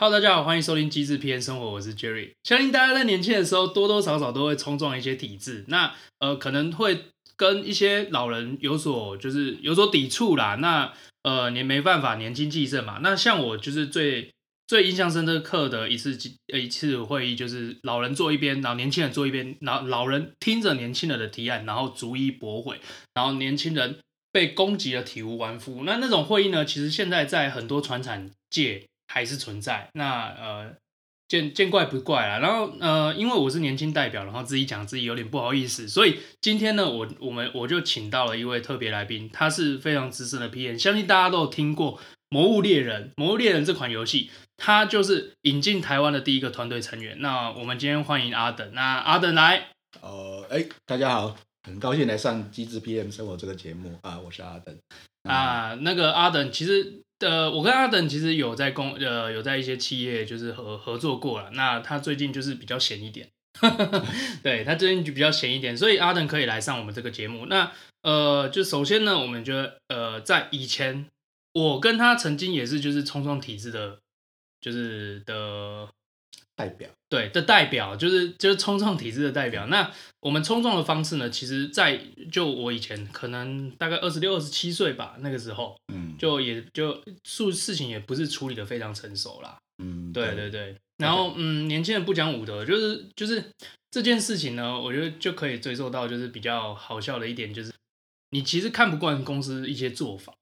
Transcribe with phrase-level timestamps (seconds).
[0.00, 2.30] Hello，大家好，欢迎收听机智 PM 生活，我是 Jerry。
[2.42, 7.04] 相信大家在年轻的时候多多少少都会冲撞一些体制，那呃可能会
[7.36, 10.54] 跟一些老人有所就是有所抵触啦。
[10.54, 10.90] 那
[11.22, 13.00] 呃你没办法年轻气盛嘛。
[13.02, 14.32] 那像我就是最
[14.66, 22.80] 最印象深刻的一次一次会议，就是老人坐一边，然后年轻人坐一边，然后老人听着年轻人的提案，然后逐一驳回，
[23.12, 23.98] 然后年轻人
[24.32, 25.84] 被攻击的体无完肤。
[25.84, 28.86] 那那种会议呢，其实现在在很多传产界。
[29.12, 30.76] 还是存在，那呃
[31.26, 32.38] 见见怪不怪啦。
[32.38, 43.04] 然后呃，因为我是年轻代表，然后自己讲自己有点不好意思，所以今天呢，我我们我就请到了一位特别来宾，他是非常资深的 PM，相信大家都有听过《魔物猎人》。
[43.16, 47.20] 《魔物猎人》这款游戏，他就是引进台湾的第一个团队成员。
[47.20, 49.70] 那我们今天欢迎阿等，那阿等来。
[50.00, 54.76] 呃，哎，大家好，很高兴来上机智 PM 生活这个节目啊，我是阿等。
[55.24, 57.02] 啊，那个阿等其实。
[57.20, 61.50] 呃，我跟阿等其实有在公呃有在一些企业就是合合作过了。
[61.52, 63.28] 那他最近就是比较闲一点，
[64.42, 67.46] 对他最近就比较闲一点，所以阿等可以来上我们这个节目。
[67.46, 67.70] 那
[68.02, 71.06] 呃，就首先呢，我们觉得呃，在以前
[71.52, 73.98] 我跟他曾经也是就是冲撞体制的，
[74.60, 75.88] 就是的。
[76.60, 79.66] 代表对的代表就是就是冲撞体制的代表。
[79.68, 81.30] 那我们冲撞的方式呢？
[81.30, 81.98] 其实，在
[82.30, 89.56] 就我以前可能大概二十六、二十七岁吧，那个时候，嗯，就也就事事情也不是处理的非常成熟啦。
[89.82, 90.76] 嗯，对对对。
[90.98, 93.42] 然后嗯，年轻人不讲武德，就是就是
[93.90, 97.72] 这件事情呢，我觉得就可以追溯到就是比较好笑的一点，就是
[98.30, 100.34] 你其实看不惯公司一些做法，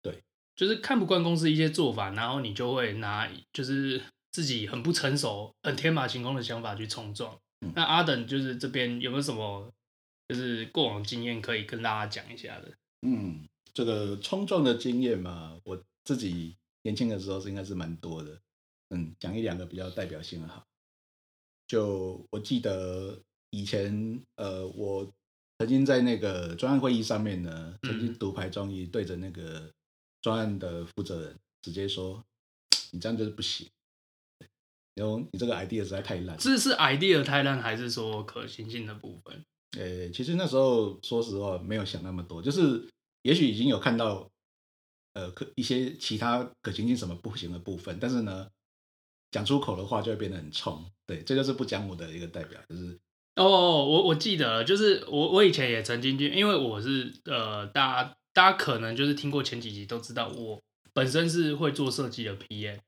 [0.00, 0.22] 对，
[0.54, 4.00] 就是看不惯公司一些做法，然后你就会拿就是。
[4.34, 7.38] 自己很不成熟、很天马行空的想法去冲撞。
[7.60, 9.72] 嗯、那阿等就是这边有没有什么
[10.26, 12.74] 就是过往经验可以跟大家讲一下的？
[13.02, 18.40] 嗯，这个冲撞的经验嘛，我自己年轻的时候是应该是蛮多的。
[18.90, 20.66] 嗯，讲一两个比较代表性的哈。
[21.68, 23.16] 就我记得
[23.50, 25.08] 以前呃，我
[25.60, 29.72] 曾经在那个专案会议上面呢，曾经独排众议，对着那个
[30.20, 32.24] 专案的负责人直接说
[32.90, 33.68] ：“你这样就是不行。”
[34.94, 39.44] 然后你这个 idea 实在太烂，这是 idea 太烂，还是说可行性的部分？
[39.76, 42.88] 呃，其实那时候说实话没有想那么多，就是
[43.22, 44.30] 也许已经有看到
[45.14, 48.48] 呃可一些其他可行性什么不行的部分，但是呢，
[49.32, 50.84] 讲出口的话就会变得很冲。
[51.06, 52.96] 对，这就是不讲武的一个代表，就是
[53.34, 53.44] 哦，
[53.84, 60.62] 我我记得，就是我我以前也曾经就因为我是呃，大家大家可能就是听过前几集都知道，我
[60.92, 62.78] 本身是会做设计的 PM。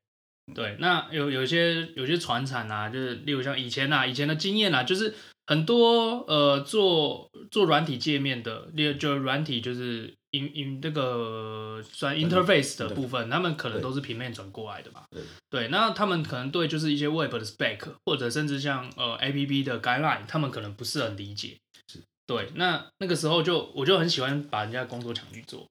[0.54, 5.12] 对，那有有些有些传产啊，就是例如像以前啊，以前的经验啊，就是
[5.46, 15.02] 很多呃做做软体界面的，例如就软体就是 in in 这个算 interface 的部分，他们可能都是平面转过来的嘛。
[15.10, 21.56] 对，对，那他们可能对就是一些 web 的 spec 或者甚至像呃 app 的 guideline，他们可能不是很理解。
[21.92, 25.66] 是，对，那那个时候就我就很喜欢把人家工作抢去做。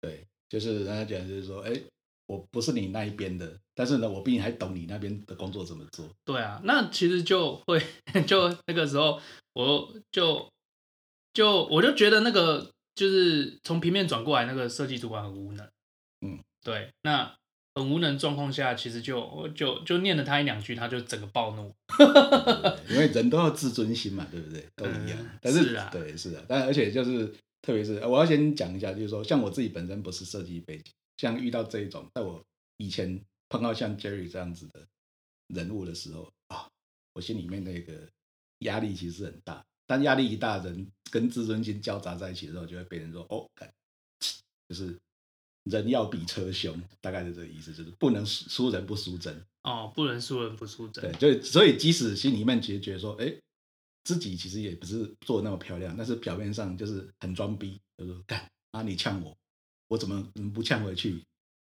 [0.00, 1.72] 对，就是人家讲就是说，哎。
[2.26, 6.08] 我不是你那一边的，但是呢，我比你还懂你那边的工作怎么做。
[6.24, 7.82] 对啊，那其实就会
[8.26, 9.20] 就那个时候，
[9.52, 10.48] 我就
[11.34, 15.68] 就我就觉得那个就是从平面转过来那个设计主管很无能。
[16.24, 17.34] 嗯，对，那
[17.74, 21.74] 很无能状况下，其实就就就念了他一两句，他就整个暴怒。
[22.88, 24.64] 因为人都要自尊心嘛，对不对？
[24.76, 25.18] 都一样。
[25.18, 27.26] 嗯、但是，是啊，对，是的，但而且就是
[27.60, 30.92] 特别是我要先讲一下，就是说，像我自己本身不是设计背景。
[31.22, 32.44] 像遇到这一种，在我
[32.78, 34.84] 以前碰到像 Jerry 这样子的
[35.54, 36.68] 人物的时候啊，
[37.12, 38.08] 我心里面那个
[38.58, 39.64] 压力其实很大。
[39.86, 43.48] 但压力一大，人跟自尊心交杂在一起的时候，就会被人说哦，
[44.68, 44.98] 就是
[45.62, 51.12] 人要比车凶，大概是这个意思，就是不能输人不输阵哦，不能输人不输阵。
[51.12, 53.32] 对，就所以即使心里面其实觉得说，哎，
[54.02, 59.36] 自己其实也不是做的那么漂亮，但是表面上就是很装逼，就是说干啊，你呛我。
[59.92, 61.22] 我怎么不呛回去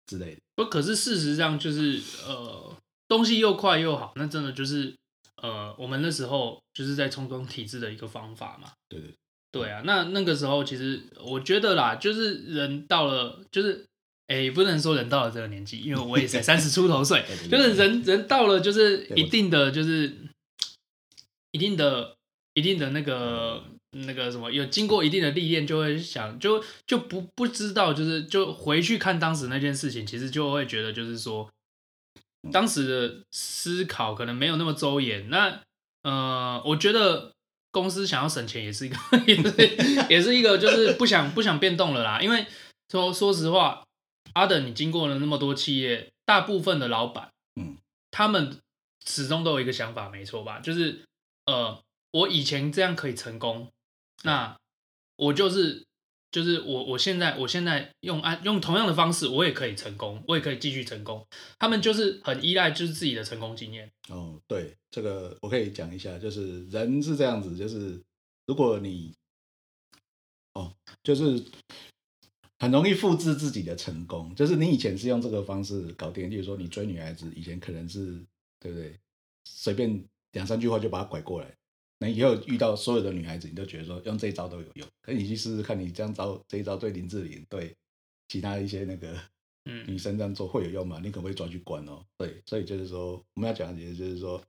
[0.07, 0.41] 之类的？
[0.55, 2.77] 不，可是事实上就是呃，
[3.09, 4.95] 东西又快又好，那真的就是
[5.43, 8.73] 呃，我们那时候就是在冲撞体制的一个方法嘛。
[8.89, 9.13] 对对
[9.51, 13.85] 对啊，那那个时候其实我觉得啦，就是人到了，就是
[14.29, 20.17] 哎，不能说人到了这个年纪，因为我也才三十出头岁， 就是人人到了就是一定的就是
[21.51, 22.17] 一定的
[22.55, 23.65] 一定的那个。
[23.93, 31.51] 那个什么，有经过一定的历练，就会想，就就不不知道，就是就回去看当时那件事情，其实就会觉得，就是说，
[32.51, 35.29] 当时的思考可能没有那么周延。
[35.29, 35.61] 那
[36.03, 37.33] 呃，我觉得
[37.71, 38.97] 公司想要省钱， 也是一个，
[39.27, 42.21] 也是也是一个，就是不想不想变动了啦。
[42.21, 42.47] 因为
[42.91, 43.85] 说说实话，
[44.33, 47.31] 阿等你经过了那么多企业，大部分的老板
[47.61, 47.77] 嗯，
[48.11, 48.59] 他们
[49.07, 50.61] 始终都有一个想法，没错吧？
[50.61, 51.03] 就是
[51.47, 53.71] 呃，我以前这样可以成功，
[54.23, 54.57] 那
[55.17, 55.85] 我就是
[56.31, 61.27] 就是我我现在我现在用按用同样的方式，我也可以成功，我也可以继续成功。
[61.59, 63.91] 他们就是很依赖就是自己的成功经验。
[64.09, 68.03] 哦，对，这个我可以讲一下，就是人是这样子，就是
[68.47, 69.15] 如果你
[70.55, 71.45] 哦，就是。
[72.59, 78.25] 很容易复制自己的成功，就是你以前是用这个方式搞定，例如说你追女孩子，以前可能是
[78.61, 78.97] 对不对？
[79.45, 81.53] 随便两三句话就把她拐过来，
[82.03, 84.89] 那以后遇到所有的女孩子，你都觉得说用这一招都有用。
[85.01, 87.77] 可你去试试看，你这样招这一招对林志玲、对
[88.27, 89.17] 其他一些那个
[89.87, 91.01] 女生这样做会有用吗？
[91.01, 92.05] 你可不可以抓去关哦？
[92.19, 94.43] 对，所以就是说我们要讲的其实就是说，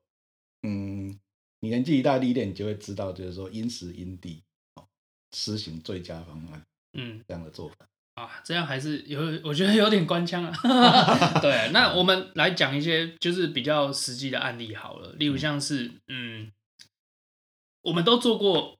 [0.63, 1.15] 嗯，
[1.59, 4.41] 你年纪一大历练，你就会知道，就是说因时因地
[4.73, 4.87] 哦，
[5.35, 7.75] 施行最佳方案，嗯，这样的做法。
[8.15, 10.51] 啊，这样还是有，我觉得有点官腔啊。
[11.41, 16.51] 对，那我们来讲一些就是比较实际的案例好了，例如像是，嗯，
[17.83, 18.77] 我们都做过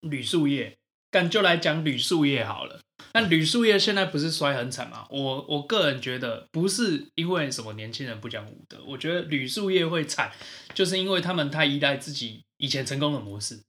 [0.00, 0.76] 旅宿业，
[1.10, 2.82] 干就来讲旅宿业好了。
[3.14, 5.06] 那旅宿业现在不是衰很惨吗？
[5.10, 10.32] 我我个人觉得不是因为什么年轻人不讲武德，我觉得旅宿业会惨，
[10.74, 13.62] 就是因为他们太依赖自己以前成功的模式。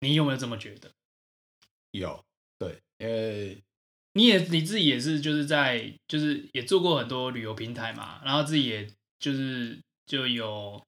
[0.00, 0.90] 你有没有这么觉得？
[1.90, 2.24] 有，
[2.58, 3.56] 对，呃。
[4.16, 8.88] 你也你自己也是就是在就是也做过很多旅游平台嘛，然后自己也
[9.18, 9.76] 就是
[10.06, 10.80] 就有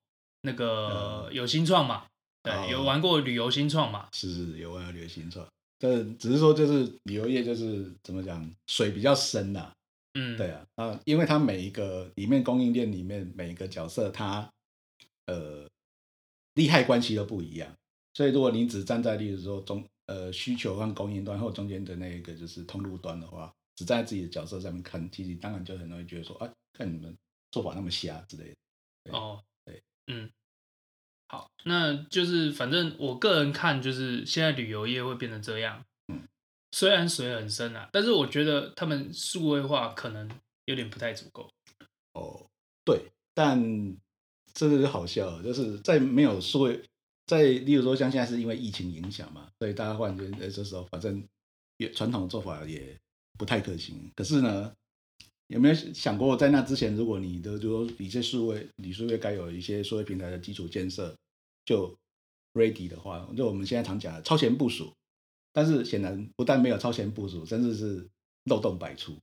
[0.42, 2.06] 那个有新创嘛，
[2.46, 5.46] 对，有玩过旅游新创嘛，是是有玩过旅游新创，
[5.78, 9.72] 但只是说就是旅游业就是怎么讲水比较深呐，
[10.14, 14.48] 嗯，对啊啊，因为它每一个里面供应链里面每一个角色它
[15.26, 15.68] 呃
[16.54, 17.74] 利害关系都不一样，
[18.14, 19.84] 所以如果你只站在例如说中。
[20.08, 27.12] 呃，需求和供应端或中间的那一个就是通路端的话，只在自己的角色上面看，其实当然就很容易觉得说，啊，看你们
[27.50, 28.54] 做法那么瞎之类
[29.02, 29.18] 的。
[29.18, 30.30] 哦，对，嗯，
[31.28, 35.84] 好，那就是反正我个人看，就是现在旅游业会变成这样。
[36.08, 36.22] 嗯，
[36.72, 40.30] 虽然水很深啊，但是我觉得他们数位化可能
[40.66, 41.50] 有点不太足够。
[42.12, 42.46] 哦，
[42.84, 43.96] 对，但
[44.54, 46.82] 这个就好笑，就是在没有数位。
[47.26, 51.26] 在，例如说，像现在是因为疫情影响嘛，所以大家忽然间，呃，这时候反正
[51.76, 52.96] 也传统的做法也
[53.36, 54.08] 不太可行。
[54.14, 54.72] 可是呢，
[55.48, 61.14] 有没有想过，在那之前，如果你的就说一些数位、你数位该有一些数位平台的基础建设
[61.64, 61.94] 就
[62.54, 64.92] ready 的话，就我们现在常讲的超前部署。
[65.52, 68.06] 但是显然不但没有超前部署，甚至是
[68.44, 69.16] 漏洞百出。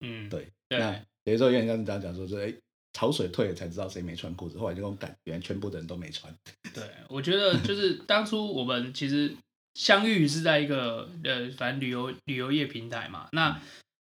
[0.00, 0.48] 嗯，对。
[0.68, 0.92] 对那
[1.24, 2.54] 比如说，有人刚刚讲说，说，哎。
[2.94, 6.30] 潮水退了才知道谁没穿裤子，后来就种感觉，全部的人都没穿。
[6.74, 9.34] 对，我觉得就是 当初我们其实
[9.72, 13.30] 相遇是在一个呃，反正旅游旅游业平台嘛。
[13.32, 13.58] 那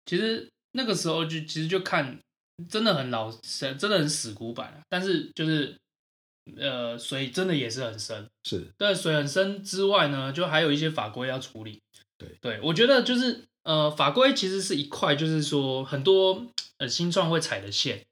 [0.07, 2.19] 其实那个时候就其实就看
[2.69, 4.81] 真的很老深，真的很死古板。
[4.89, 5.75] 但是就是
[6.57, 8.30] 呃，水真的也是很深。
[8.44, 8.71] 是。
[8.77, 11.81] 但水很深之外呢，就还有一些法规要处理。
[12.18, 18.06] 对对，我觉得就是呃，法规其实是一块，就是说很多呃新创会踩的线。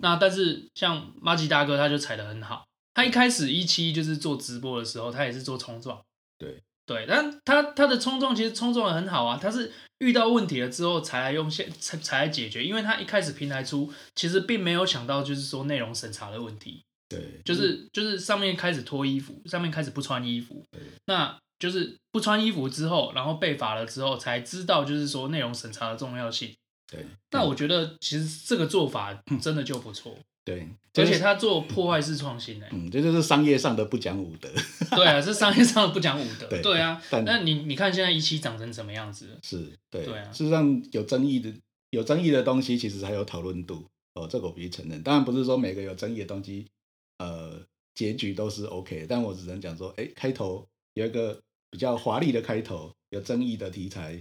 [0.00, 6.00] 那但是像马吉大哥他就踩的很好，他一开始一期就是做直播的时候，他也是做冲撞，
[6.38, 26.54] 对对，但他他的冲撞其实冲撞的很好啊，他是遇到问题了之后才来用现才才来解决，因为他一开始平台出其实并没有想到就是说内容审查的问题，对，就是就是上面开始脱衣服，上面开始不穿衣服，对，那就是不穿衣服之后，然后被罚了之后才知道就是说内容审查的重要性。
[26.90, 30.18] 对，那我觉得其实这个做法真的就不错。
[30.44, 34.48] 对，而且他做破坏式创新呢，嗯，这就是商业上的不讲武德。
[34.96, 36.46] 对啊，是商业上的不讲武德。
[36.48, 39.38] 对，对啊，那你你看现在一期长成什么样子？
[39.42, 40.32] 是，对，对啊。
[40.32, 41.52] 事实上有争议的
[41.90, 45.02] 有争议的东西，其实还有讨论度哦，这个我必须承认。
[45.02, 46.66] 当然不是说每个有争议的东西，
[47.18, 47.60] 呃，
[47.94, 49.06] 结局都是 OK。
[49.08, 54.20] 但我只能讲说，哎，开头有一个比较华丽的开头，有争议的题材。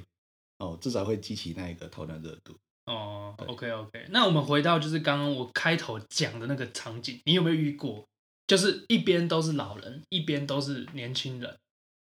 [0.60, 2.54] 哦，至少会激起那一个讨论热度。
[2.90, 8.08] 哦，OK OK，那我们回到就是刚刚我开头讲的那个场景，你有没有遇过？
[8.48, 11.58] 就是一边都是老人，一边都是年轻人，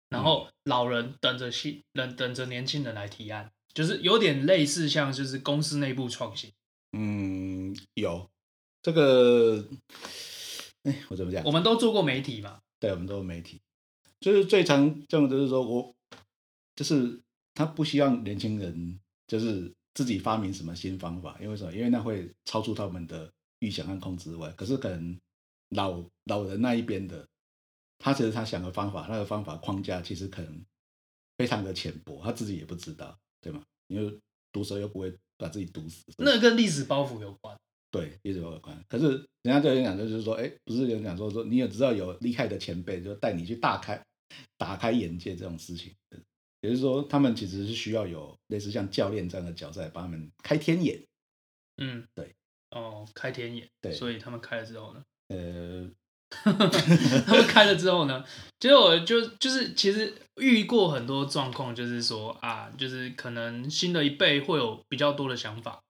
[0.08, 6.50] 然后老人等着新人等着年轻人来提案，就是有点类似像就是公司内部创新。
[6.92, 8.28] 嗯，有
[8.82, 9.64] 这个，
[10.84, 11.44] 哎，我怎么讲？
[11.44, 12.60] 我们都做过媒体嘛？
[12.80, 13.60] 对，我们都做媒体，
[14.20, 15.94] 就是最常这种就是说我
[16.74, 17.20] 就是。
[17.54, 21.72] 他不希望年轻人就是自己发明什么新方法，因为什么？
[21.72, 23.30] 因为那会超出他们的
[23.60, 24.50] 预想和控制外。
[24.52, 25.18] 可是可能
[25.70, 27.26] 老老人那一边的，
[27.98, 30.64] 他其实他想的方法，那个方法框架其实可能
[31.36, 33.62] 非常的浅薄，他自己也不知道，对吗？
[33.88, 34.18] 因为
[34.50, 36.02] 毒蛇又不会把自己毒死。
[36.18, 37.56] 那跟历史包袱有关。
[37.90, 38.84] 对，历史包袱有关。
[38.88, 39.08] 可是
[39.42, 44.02] 人家就有人讲，就是说，哎，不是有人讲说说，你也知道有厉害的前辈，就带你去大开
[44.56, 45.94] 打开眼界这种事情。
[46.62, 51.04] 也就是说，他们其实是需要有类似像教练这样的角色来帮他们开天眼。
[51.76, 52.34] 嗯，对。
[52.70, 53.68] 哦，开天眼。
[53.80, 53.92] 对。
[53.92, 55.02] 所以他们开了之后呢？
[55.28, 55.90] 呃。
[56.32, 58.24] 他们开了之后呢？
[58.58, 65.82] 其实我就就是其实遇过很多状况，就是说啊，就是可能新的一辈会有比较多的想法，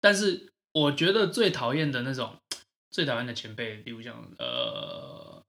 [0.00, 2.36] 但是我觉得最讨厌的那种
[2.92, 5.42] 最讨厌的前辈，例如像呃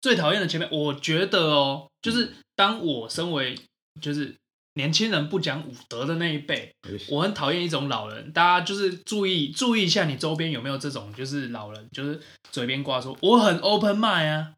[0.00, 3.58] 最讨厌的前辈，我觉得哦，就是当我身为
[4.00, 4.34] 就是。
[4.76, 6.74] 年轻人不讲武德的那一辈，
[7.08, 8.32] 我很讨厌一种老人。
[8.32, 12.20] 大家就是注意注意一下，你周边有没有这种就是老人，就是
[12.50, 14.52] 嘴边挂说我很 open mind 啊，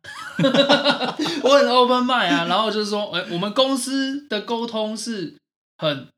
[1.42, 5.36] 我很 open mind 啊， 然后就是说，哎，我们公司的沟通是
[5.76, 6.08] 很，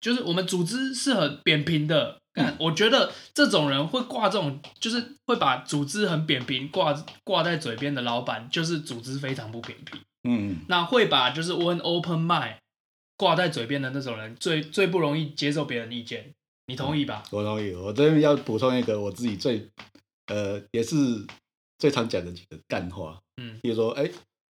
[0.00, 2.16] 就是我们组织是很扁平的。
[2.58, 10.00] 我觉得这种人会挂这种，就是会把组织很扁平挂挂在嘴边的老板，就是组织非常不扁平。
[10.26, 12.56] 嗯，那会把就是我很 open mind。
[13.18, 16.34] 挂在嘴边的那种人，最最不容易接受别人意见，
[16.66, 17.24] 你同意吧？
[17.30, 17.72] 我同意。
[17.72, 19.66] 我这边要补充一个我自己最，
[20.26, 20.96] 呃，也是
[21.78, 23.18] 最常讲的几个干话。
[23.40, 24.10] 嗯，比如说，哎，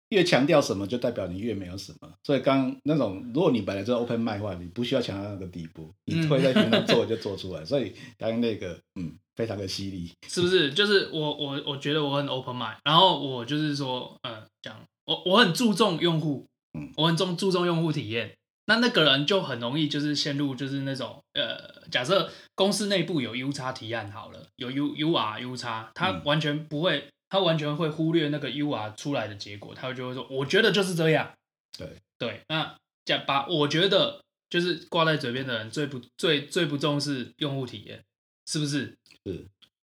[0.10, 2.12] 越强调什么，就代表你越没有什么。
[2.24, 7.62] 所以刚那种，如果你本来就是 open mind 话，你不需要强调那个地步，你会在平常做就做出来。
[7.62, 10.74] 嗯、所以刚刚那个，嗯，非常的犀利，是不是？
[10.74, 14.76] 就是我我我觉得我很 open mind，然后我就是说，嗯，讲
[15.08, 16.46] 我我很注重用户，
[16.78, 18.36] 嗯，我很重注重用户体验。
[18.66, 31.32] 那那个人就很容易就是陷入就是那种呃，假设公司内部有 U 叉提案好了，有 U U R U 叉，他完全不会，嗯、他完全会忽略那个 U R 出来的结果，他就会说，我觉得就是这样。
[31.78, 31.88] 对
[32.20, 38.04] 对，那讲把我觉得就是挂在嘴边的人最不最最不重视用户体验，
[38.46, 38.94] 是不是？
[39.26, 39.48] 是。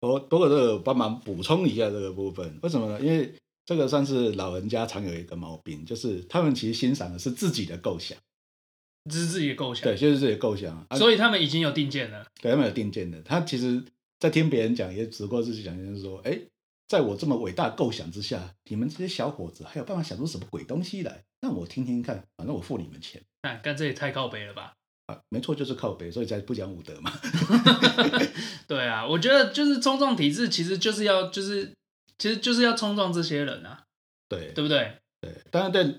[0.00, 3.00] 我不过这个帮忙补充一下这个部分，为什么呢？
[3.00, 3.34] 因为
[3.70, 8.18] 这个算是老人家常有一个毛病，就是他们其实欣赏的是自己的构想。
[9.08, 12.26] 这是自己的构想，对，就是自己的构想，啊、所以他们已经有定见了。
[12.42, 13.22] 对，他们有定见的。
[13.22, 13.80] 他其实，
[14.18, 16.36] 在听别人讲，也只不过是讲，就是说，哎，
[16.88, 21.22] 在我这么伟大的构想之下，你们这些小伙子还有办法想出什么鬼东西来？
[21.40, 23.22] 那我听听看，反正我付你们钱。
[23.44, 24.72] 那干这也太靠北了吧？
[25.06, 27.12] 啊，没错，就是靠北，所以才不讲武德嘛。
[28.66, 31.72] 对啊，我觉得就是冲撞体制，其实就是要，就是
[32.20, 33.82] 其实就是要冲撞这些人啊。
[34.28, 34.98] 对，对不对？
[35.20, 35.96] 对，当然对。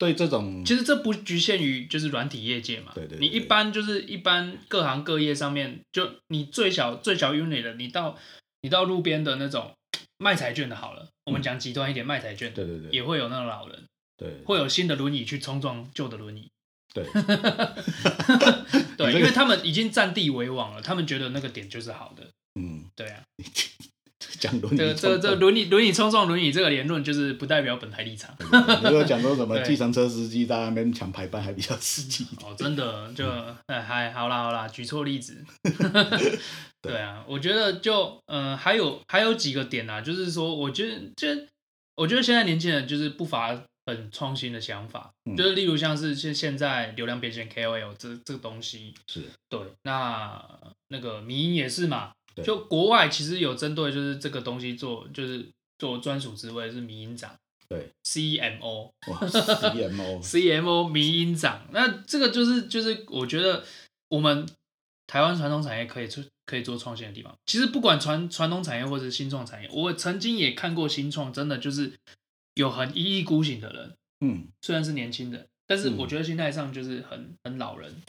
[0.00, 2.92] 对这种，其实这不局限于就是软体业界嘛。
[2.94, 3.26] 对对，对。
[3.26, 8.16] 你一般就是一般各行各业上面，就你最小最小 unit 的，你到
[8.60, 9.74] 你到路边的那种
[10.18, 16.48] 卖彩券的，好了，我们讲极端一点，卖彩券，对对对，也会有那种老人，对，会有新的轮椅去冲撞旧的轮椅，
[16.94, 17.04] 对，
[18.96, 22.22] 对，因为他们已经占地为王了，他们觉得那个点就是好的，
[22.54, 23.20] 嗯，对啊。
[24.38, 28.34] 讲轮椅，这这这轮椅轮椅冲撞轮椅这个言论，就是不代表本台立场。
[28.82, 32.26] 如果讲说什么计程车司机在那边抢排班还比较刺激。
[32.42, 33.28] 哦，真的就
[33.66, 35.44] 哎还好啦好啦，举错例子。
[36.80, 41.28] 对啊，我觉得就嗯、呃、还有还有几个点啊，就是说我觉得就
[41.96, 48.94] 我觉得现在年轻人就是不乏很创新的想法，嗯、就是例如像是现现在流量变现 KOL 这这个东西。
[49.08, 49.22] 是。
[49.48, 50.40] 对，那
[50.88, 52.12] 那个迷因也是嘛。
[52.44, 55.46] 就国外其实有针对就是这个东西做就是
[55.78, 57.36] 做专属职位是民营长，
[57.68, 63.64] 对，CMO，CMO，CMO CMO 迷因长，那这个就是就是我觉得
[64.08, 64.46] 我们
[65.06, 67.34] 台湾传统产业可以出可以做创新的地方。
[67.46, 71.92] 其实不管传传统产业或者是新创产业，我曾经也看过新创，真的就是
[72.54, 78.02] 有很一意孤行的人，嗯，虽然是年轻人，但是我觉得心态上就是很很老人，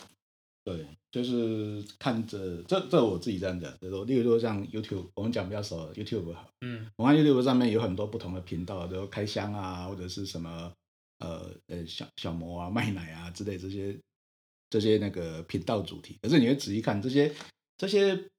[0.64, 0.86] 对。
[1.12, 10.72] 就是看着这这我自己这样讲，就是说，例如说像 YouTube，我们讲比较熟，YouTube 好，嗯，我看 YouTube 上面有很多不同的频道，比如开箱啊，或者是什么
[11.18, 14.00] 呃呃小小模啊、卖奶啊之类这些
[14.70, 16.16] 这些那个频道主题。
[16.22, 17.34] 可是你会仔细看这些
[17.76, 18.30] 这些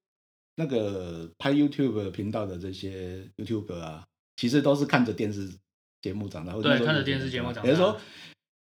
[0.55, 5.51] 那个拍 YouTube 频道的这些 YouTuber 啊，其实都是看着电视
[6.01, 7.63] 节目长大，或者对，看着电视节目长大。
[7.63, 7.99] 比如说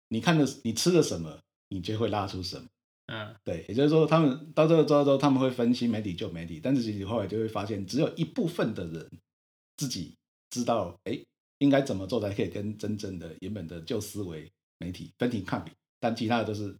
[0.08, 2.66] 你看的你吃了什么，你就会拉出什么。
[3.08, 9.10] 嗯，对，也就是说，他们到这个之后之后，他们会分析媒体旧媒体，但是其实后来就会发现，只有一部分的人
[9.78, 10.14] 自己
[10.50, 11.18] 知道，哎，
[11.60, 16.76] 应该怎么做才可以跟真正的原本的旧思维媒体分庭抗礼，但其他的都是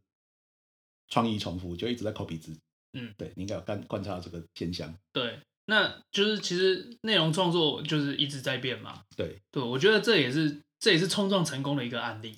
[1.08, 2.60] 创意重复，就一直在 copy 自己。
[2.92, 4.94] 嗯，对，你应该有观观察到这个现象。
[5.14, 9.04] 对，那就是其实内容创作就是一直在变嘛。
[9.16, 12.36] 对，对，我觉得这也是这也是冲撞成功的一个案例。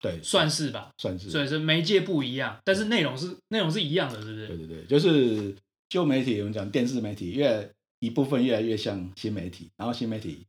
[0.00, 1.28] 对，算是吧，算是。
[1.30, 4.46] 所以是媒介不一样，但是内容是内容是一样的，是不是？
[4.48, 5.54] 对对对，就是
[5.88, 10.46] 旧媒体，我们讲电视媒体越一部分越来越像新媒体，然后新媒体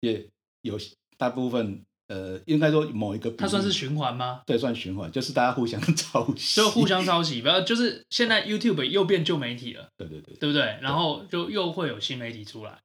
[0.00, 0.26] 也
[0.62, 0.78] 有
[1.16, 1.82] 大部分。
[2.08, 4.42] 呃，应该说某一个，它算是循环吗？
[4.44, 7.40] 对，算循环，就是大家互相 抄袭，就互相抄袭。
[7.40, 10.76] 不要，就是现在 YouTube 又变旧媒体了，对对对，对不对？
[10.82, 12.78] 然后就又会有新媒体出来。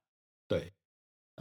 [0.48, 0.72] 对，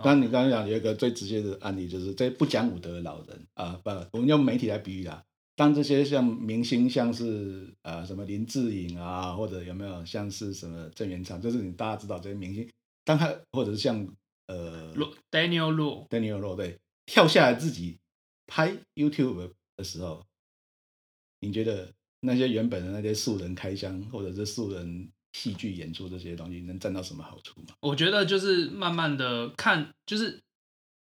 [0.03, 5.25] 刚你刚刚讲有一个最直接的案例，就是这不讲武德的老人啊，不，我们用媒体来比喻啦。
[5.55, 12.69] 当这些像明星，像是呃什么林志颖啊，或者有没有像是什么郑元畅，就是你大家知道这些明星，
[13.05, 14.07] 当他或者是像
[14.49, 14.95] 呃
[15.31, 16.79] Daniel Lu，Daniel Lu 对。
[17.07, 18.01] 跳下来自己
[18.49, 20.27] 拍 YouTube 的时候，
[21.39, 27.75] 你觉得那些原本的那些素人开箱，或者是素人戏剧演出这些东西，能占到什么好处吗？
[27.81, 30.41] 我觉得就是慢慢的看，就是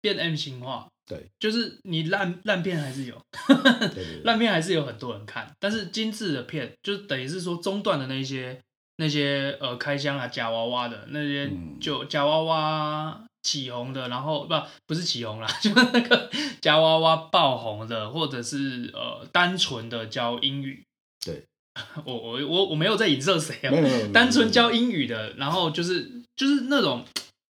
[0.00, 0.88] 变 M 型化。
[1.04, 3.20] 对，就是你烂烂片还是有，
[4.24, 8.58] 烂片还是有很多人看，但是精致的片，就等于是说中段的那些
[8.96, 13.24] 那些呃开箱啊假娃娃的那些就假娃娃。
[13.42, 14.54] 起红的，然后不
[14.86, 20.86] 不是起红啦， 就是那个夹娃娃爆红的，或者是呃单纯的教英语。
[21.26, 21.44] 对，
[22.04, 23.72] 我我我我没有在影射谁啊，
[24.12, 27.04] 单纯教英语的，然后就是就是那种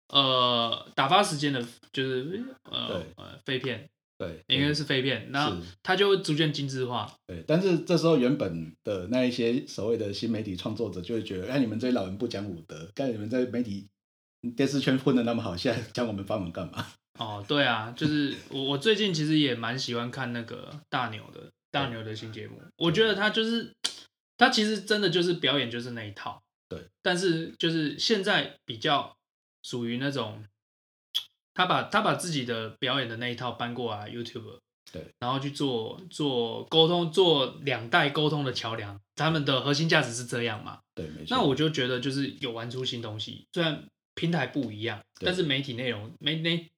[0.10, 7.12] 呃打发时间的，就是呃呃废片，对，应该是废片，那它就会逐渐精致化。
[7.27, 13.88] 对，但是这时候原本的那一些所谓的新媒体创作者就会觉得，哎，你们这些老人不讲武德，看你们在媒体。
[14.58, 16.86] 电视圈混的那么好，现在讲我们发文干嘛？
[17.17, 23.74] 哦，对啊，就是我我最近其实也蛮喜欢看那个大牛的大牛的新节目，我觉得他就是
[24.43, 29.17] 他其实真的就是表演就是那一套，对，但是就是现在比较
[29.62, 30.43] 属于那种
[31.53, 34.59] 他把他把自己的表演的那一套搬过来 YouTube，
[34.91, 40.79] 对，然后去做做沟通，做两代沟通的桥梁，他们的核心价值是这样嘛？
[40.93, 41.27] 对，没错。
[41.29, 43.88] 那我就觉得就是有玩出新东西，虽然。
[44.15, 46.69] 平台不一样，但是媒体内容媒媒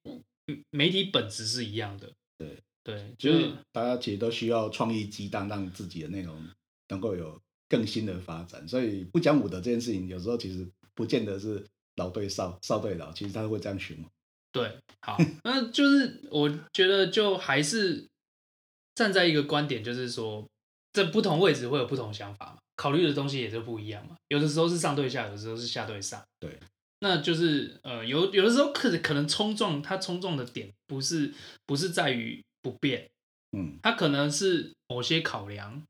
[0.70, 2.10] 媒体本质是一样的。
[2.38, 6.48] 对对，就是大家其实都需要创意激荡，让自己的内容
[6.88, 8.66] 能够有更新的发展。
[8.66, 11.64] 所以不讲武德这件事情，有时候其实不见得是
[11.96, 14.06] 老对少，少对老，其实他会这样循环。
[14.52, 18.08] 对，好，那就是我觉得就还是
[18.94, 20.48] 站在一个观点，就是说，
[20.92, 24.16] 这不同位置会有不同想法嘛，考虑的东西也就不一样嘛。
[24.28, 26.22] 有的时候是上对下，有的时候是下对上。
[26.40, 26.58] 对。
[27.00, 31.30] 那就是呃，有有的时候可可能冲撞，它冲撞的点不是
[31.66, 33.06] 不是在于不变，
[33.52, 35.82] 嗯，它可能是某些考量，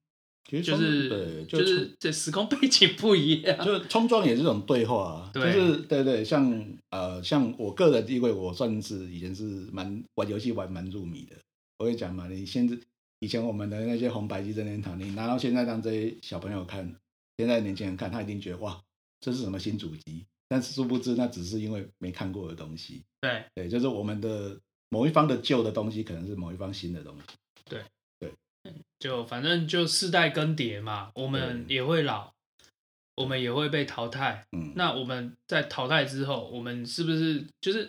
[0.49, 11.35] 其实就是对，就，是这时空背景不一样，就冲撞也是一种对话，对就是对对，像呃像我个人，因为我算是以前是蛮玩游戏玩蛮入迷的，
[11.79, 12.77] 我会讲嘛，你现在
[13.19, 16.95] 以前我们的那些红白机任天堂，你拿到现在让这些小朋友看，
[17.39, 18.81] 现在年轻人看，他一定觉得哇，
[19.21, 20.25] 这是什么新主机？
[20.49, 23.03] 但是殊不知，那只是因为没看过的东西。
[23.21, 24.57] 对对，就是我们的
[24.91, 27.23] 某一方的旧的东西，可能是某一方新的东西。
[27.69, 27.85] 对对，
[29.07, 32.33] 就反正就世代更迭嘛，我们也会老，
[33.15, 34.45] 我们也会被淘汰。
[34.51, 37.89] 嗯，那我们在淘汰之后，我们是不是就是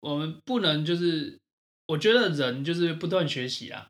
[0.00, 1.38] 我们不能就是？
[1.86, 3.86] 我觉得人就是不断学习啊。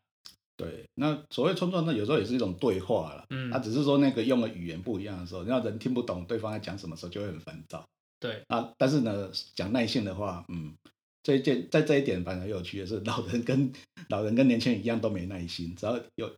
[0.56, 3.24] 对，那所谓冲撞，那有时候也是一种对话了。
[3.30, 7.86] 嗯，他只是说那个用的语言不一样的时候，那人听不懂对方在讲什么时候，就会很烦躁。
[8.18, 10.74] 对，啊，但是呢，讲耐性的话，嗯，
[11.22, 13.72] 这一件在这一点反而有趣的是，老人跟
[14.08, 16.36] 老人跟年轻人一样都没耐心，只要有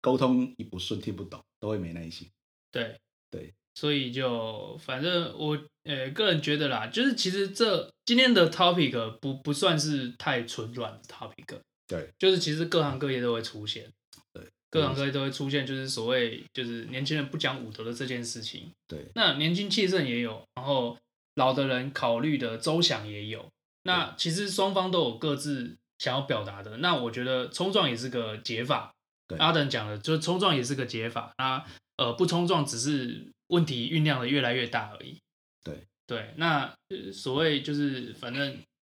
[0.00, 2.28] 沟通一不顺、听不懂，都会没耐心。
[2.70, 2.98] 对
[3.30, 11.58] 对，所以就反正我呃个人觉得啦，就是其实这今天的 topic 不不算是太纯软的 topic。
[11.88, 13.90] 对，就是其实各行各业都会出现，
[14.32, 18.70] 对，各行各业都会出现，就是所谓就是年轻人不讲武德的这件事情。
[18.86, 20.98] 对，那年轻气盛也有，然后
[21.36, 23.48] 老的人考虑的周详也有。
[23.86, 26.76] 那其实双方都有各自想要表达的。
[26.76, 28.92] 那我觉得冲撞也是个解法。
[29.26, 31.32] 对，阿等讲的，就是冲撞也是个解法。
[31.38, 31.64] 那
[31.96, 35.16] 呃，不冲撞只是问题酝酿的越来越大而已。
[35.64, 36.74] 对对，那
[37.12, 38.58] 所谓就是反正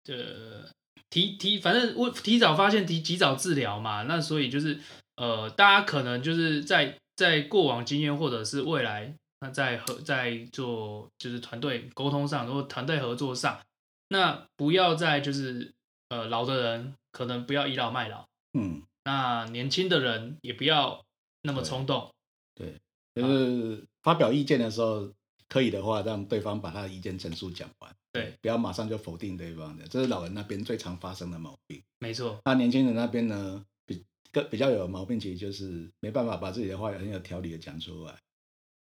[0.08, 0.66] 呃。
[1.08, 4.02] 提提，反正我提早发现，提及早治疗嘛。
[4.02, 4.76] 那所以就是，
[5.14, 13.60] 呃，大家可能就是在在过往经验或者是未来，那在合在做就是团队沟通上，或团队合作上，
[14.08, 15.74] 那不要再就是
[16.08, 21.04] 呃老的人可能不要倚老卖老，嗯，那年轻的人也不要
[21.42, 22.12] 那么冲动，
[22.54, 22.80] 对，
[23.14, 25.12] 对，就是发表意见的时候，
[25.48, 27.96] 可以的话让对方把他的意见陈述讲完。
[28.12, 31.82] 对，不要马上就否定对方的，这是老人那边最常发生的毛病。
[31.98, 38.18] 没错，那年轻人那边呢，比更比较有毛病，其实就是没办法把自己的话很有条理的讲出来。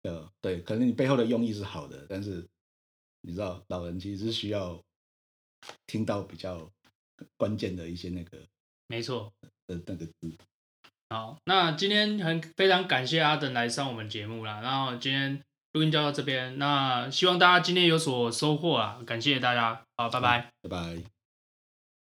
[0.04, 2.46] 呃，对，可能你背后的用意是好的，但是
[3.22, 4.80] 你知道，老人其实是需要
[5.86, 6.70] 听到比较
[7.36, 8.38] 关键的一些那个，
[8.86, 9.32] 没错
[9.66, 10.36] 的那个字。
[11.10, 14.60] 好，那今天很非常感谢阿登来上我们节目啦。
[14.60, 15.40] 然后今天
[15.72, 21.13] 录音就到这边，那希望大家今天有所收获啊，感谢大家，好，拜拜，拜拜。